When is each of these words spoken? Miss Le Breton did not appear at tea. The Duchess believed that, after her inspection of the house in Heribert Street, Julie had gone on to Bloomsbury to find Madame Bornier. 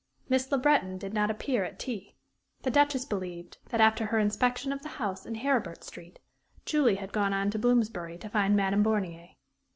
Miss 0.29 0.51
Le 0.51 0.57
Breton 0.57 0.97
did 0.97 1.13
not 1.13 1.29
appear 1.29 1.63
at 1.63 1.77
tea. 1.77 2.15
The 2.63 2.71
Duchess 2.71 3.05
believed 3.05 3.59
that, 3.69 3.79
after 3.79 4.07
her 4.07 4.17
inspection 4.17 4.73
of 4.73 4.81
the 4.81 4.89
house 4.97 5.27
in 5.27 5.35
Heribert 5.35 5.83
Street, 5.83 6.17
Julie 6.65 6.95
had 6.95 7.13
gone 7.13 7.33
on 7.33 7.51
to 7.51 7.59
Bloomsbury 7.59 8.17
to 8.17 8.29
find 8.29 8.55
Madame 8.55 8.81
Bornier. 8.83 9.35